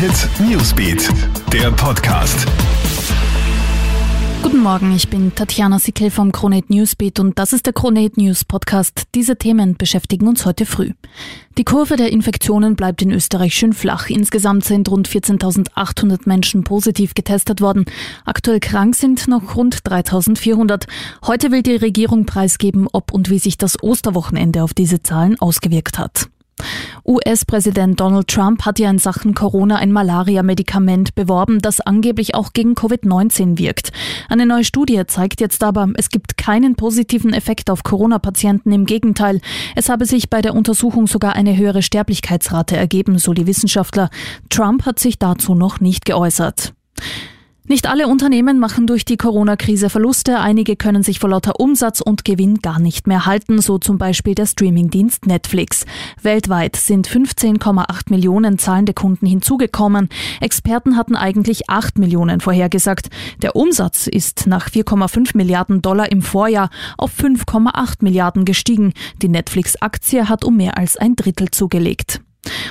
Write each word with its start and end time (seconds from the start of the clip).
Hit 0.00 0.30
Newsbeat, 0.48 1.10
der 1.52 1.70
Podcast. 1.72 2.46
Guten 4.42 4.60
Morgen, 4.60 4.96
ich 4.96 5.10
bin 5.10 5.34
Tatjana 5.34 5.78
Sickel 5.78 6.10
vom 6.10 6.32
Kronet 6.32 6.70
Newsbeat 6.70 7.20
und 7.20 7.38
das 7.38 7.52
ist 7.52 7.66
der 7.66 7.74
Kronet 7.74 8.16
News 8.16 8.46
Podcast. 8.46 9.02
Diese 9.14 9.36
Themen 9.36 9.76
beschäftigen 9.76 10.26
uns 10.26 10.46
heute 10.46 10.64
früh. 10.64 10.92
Die 11.58 11.64
Kurve 11.64 11.96
der 11.96 12.12
Infektionen 12.12 12.76
bleibt 12.76 13.02
in 13.02 13.10
Österreich 13.10 13.54
schön 13.54 13.74
flach. 13.74 14.08
Insgesamt 14.08 14.64
sind 14.64 14.90
rund 14.90 15.06
14.800 15.06 16.20
Menschen 16.24 16.64
positiv 16.64 17.12
getestet 17.12 17.60
worden. 17.60 17.84
Aktuell 18.24 18.60
krank 18.60 18.94
sind 18.94 19.28
noch 19.28 19.54
rund 19.54 19.82
3.400. 19.82 20.86
Heute 21.26 21.50
will 21.50 21.62
die 21.62 21.76
Regierung 21.76 22.24
preisgeben, 22.24 22.88
ob 22.90 23.12
und 23.12 23.28
wie 23.28 23.38
sich 23.38 23.58
das 23.58 23.82
Osterwochenende 23.82 24.62
auf 24.62 24.72
diese 24.72 25.02
Zahlen 25.02 25.38
ausgewirkt 25.38 25.98
hat. 25.98 26.30
US-Präsident 27.10 27.98
Donald 27.98 28.28
Trump 28.28 28.64
hat 28.64 28.78
ja 28.78 28.88
in 28.88 28.98
Sachen 28.98 29.34
Corona 29.34 29.76
ein 29.76 29.90
Malaria-Medikament 29.90 31.16
beworben, 31.16 31.58
das 31.58 31.80
angeblich 31.80 32.36
auch 32.36 32.52
gegen 32.52 32.74
Covid-19 32.74 33.58
wirkt. 33.58 33.90
Eine 34.28 34.46
neue 34.46 34.62
Studie 34.62 35.02
zeigt 35.08 35.40
jetzt 35.40 35.64
aber, 35.64 35.88
es 35.94 36.10
gibt 36.10 36.36
keinen 36.36 36.76
positiven 36.76 37.32
Effekt 37.32 37.68
auf 37.68 37.82
Corona-Patienten. 37.82 38.70
Im 38.70 38.86
Gegenteil, 38.86 39.40
es 39.74 39.88
habe 39.88 40.06
sich 40.06 40.30
bei 40.30 40.40
der 40.40 40.54
Untersuchung 40.54 41.08
sogar 41.08 41.34
eine 41.34 41.56
höhere 41.56 41.82
Sterblichkeitsrate 41.82 42.76
ergeben, 42.76 43.18
so 43.18 43.32
die 43.32 43.48
Wissenschaftler. 43.48 44.08
Trump 44.48 44.86
hat 44.86 45.00
sich 45.00 45.18
dazu 45.18 45.56
noch 45.56 45.80
nicht 45.80 46.04
geäußert. 46.04 46.74
Nicht 47.70 47.88
alle 47.88 48.08
Unternehmen 48.08 48.58
machen 48.58 48.88
durch 48.88 49.04
die 49.04 49.16
Corona-Krise 49.16 49.90
Verluste. 49.90 50.40
Einige 50.40 50.74
können 50.74 51.04
sich 51.04 51.20
vor 51.20 51.30
lauter 51.30 51.60
Umsatz 51.60 52.00
und 52.00 52.24
Gewinn 52.24 52.56
gar 52.56 52.80
nicht 52.80 53.06
mehr 53.06 53.26
halten, 53.26 53.60
so 53.60 53.78
zum 53.78 53.96
Beispiel 53.96 54.34
der 54.34 54.46
Streamingdienst 54.46 55.26
Netflix. 55.26 55.86
Weltweit 56.20 56.74
sind 56.74 57.06
15,8 57.06 58.10
Millionen 58.10 58.58
zahlende 58.58 58.92
Kunden 58.92 59.24
hinzugekommen. 59.24 60.08
Experten 60.40 60.96
hatten 60.96 61.14
eigentlich 61.14 61.70
8 61.70 61.96
Millionen 61.96 62.40
vorhergesagt. 62.40 63.08
Der 63.40 63.54
Umsatz 63.54 64.08
ist 64.08 64.48
nach 64.48 64.68
4,5 64.68 65.36
Milliarden 65.36 65.80
Dollar 65.80 66.10
im 66.10 66.22
Vorjahr 66.22 66.70
auf 66.98 67.12
5,8 67.16 67.98
Milliarden 68.00 68.44
gestiegen. 68.44 68.94
Die 69.22 69.28
Netflix-Aktie 69.28 70.28
hat 70.28 70.44
um 70.44 70.56
mehr 70.56 70.76
als 70.76 70.96
ein 70.96 71.14
Drittel 71.14 71.52
zugelegt. 71.52 72.20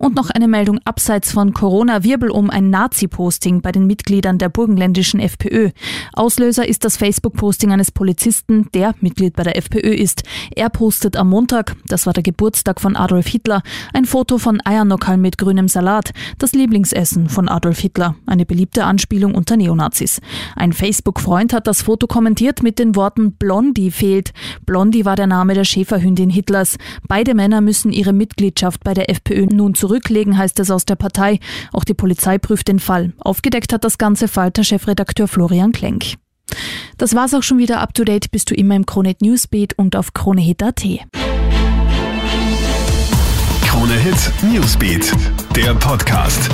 Und 0.00 0.16
noch 0.16 0.30
eine 0.30 0.48
Meldung 0.48 0.80
abseits 0.86 1.30
von 1.30 1.52
Corona 1.52 2.02
Wirbel 2.04 2.30
um 2.30 2.48
ein 2.48 2.70
Nazi-Posting 2.70 3.60
bei 3.60 3.70
den 3.70 3.86
Mitgliedern 3.86 4.38
der 4.38 4.48
burgenländischen 4.48 5.20
FPÖ. 5.20 5.72
Auslöser 6.14 6.66
ist 6.66 6.86
das 6.86 6.96
Facebook-Posting 6.96 7.70
eines 7.70 7.90
Polizisten, 7.90 8.70
der 8.72 8.94
Mitglied 9.02 9.36
bei 9.36 9.42
der 9.42 9.58
FPÖ 9.58 9.90
ist. 9.90 10.22
Er 10.56 10.70
postet 10.70 11.18
am 11.18 11.28
Montag, 11.28 11.76
das 11.86 12.06
war 12.06 12.14
der 12.14 12.22
Geburtstag 12.22 12.80
von 12.80 12.96
Adolf 12.96 13.26
Hitler, 13.26 13.60
ein 13.92 14.06
Foto 14.06 14.38
von 14.38 14.62
Eiernockerl 14.64 15.18
mit 15.18 15.36
grünem 15.36 15.68
Salat, 15.68 16.12
das 16.38 16.54
Lieblingsessen 16.54 17.28
von 17.28 17.50
Adolf 17.50 17.80
Hitler, 17.80 18.16
eine 18.24 18.46
beliebte 18.46 18.84
Anspielung 18.84 19.34
unter 19.34 19.58
Neonazis. 19.58 20.22
Ein 20.56 20.72
Facebook-Freund 20.72 21.52
hat 21.52 21.66
das 21.66 21.82
Foto 21.82 22.06
kommentiert 22.06 22.62
mit 22.62 22.78
den 22.78 22.96
Worten 22.96 23.32
Blondie 23.32 23.90
fehlt. 23.90 24.32
Blondie 24.64 25.04
war 25.04 25.16
der 25.16 25.26
Name 25.26 25.52
der 25.52 25.64
Schäferhündin 25.64 26.30
Hitlers. 26.30 26.78
Beide 27.06 27.34
Männer 27.34 27.60
müssen 27.60 27.92
ihre 27.92 28.14
Mitgliedschaft 28.14 28.82
bei 28.82 28.94
der 28.94 29.10
FPÖ 29.10 29.44
nun 29.44 29.74
zurücklegen, 29.90 30.38
heißt 30.38 30.60
es 30.60 30.70
aus 30.70 30.84
der 30.84 30.94
Partei. 30.94 31.40
Auch 31.72 31.84
die 31.84 31.94
Polizei 31.94 32.38
prüft 32.38 32.68
den 32.68 32.78
Fall. 32.78 33.12
Aufgedeckt 33.18 33.72
hat 33.72 33.82
das 33.82 33.98
Ganze 33.98 34.28
Falter-Chefredakteur 34.28 35.26
Florian 35.26 35.72
Klenk. 35.72 36.14
Das 36.96 37.14
war's 37.14 37.34
auch 37.34 37.42
schon 37.42 37.58
wieder. 37.58 37.80
Up 37.80 37.94
to 37.94 38.04
date 38.04 38.30
bist 38.30 38.50
du 38.50 38.54
immer 38.54 38.76
im 38.76 38.86
Kronet 38.86 39.20
Newsbeat 39.20 39.74
und 39.76 39.96
auf 39.96 40.14
kronehit.at. 40.14 40.82
Krone 43.66 43.94
Hit 43.94 44.32
Newsbeat, 44.42 45.12
der 45.56 45.74
Podcast. 45.74 46.48